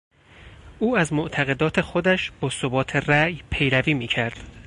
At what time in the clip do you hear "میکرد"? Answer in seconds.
3.93-4.41